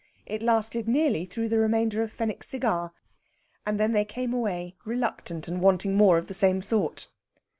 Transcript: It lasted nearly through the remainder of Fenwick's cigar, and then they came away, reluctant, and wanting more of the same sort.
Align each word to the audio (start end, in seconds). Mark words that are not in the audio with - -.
It 0.25 0.41
lasted 0.41 0.87
nearly 0.87 1.25
through 1.25 1.49
the 1.49 1.59
remainder 1.59 2.01
of 2.01 2.11
Fenwick's 2.11 2.49
cigar, 2.49 2.91
and 3.67 3.79
then 3.79 3.91
they 3.93 4.03
came 4.03 4.33
away, 4.33 4.75
reluctant, 4.83 5.47
and 5.47 5.61
wanting 5.61 5.93
more 5.95 6.17
of 6.17 6.25
the 6.25 6.33
same 6.33 6.63
sort. 6.63 7.07